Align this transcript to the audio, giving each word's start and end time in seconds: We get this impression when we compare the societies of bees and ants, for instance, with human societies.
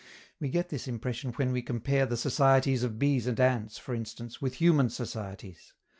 We 0.39 0.49
get 0.49 0.69
this 0.69 0.87
impression 0.87 1.31
when 1.33 1.51
we 1.51 1.61
compare 1.61 2.07
the 2.07 2.17
societies 2.17 2.81
of 2.81 2.97
bees 2.97 3.27
and 3.27 3.39
ants, 3.39 3.77
for 3.77 3.93
instance, 3.93 4.41
with 4.41 4.55
human 4.55 4.89
societies. 4.89 5.73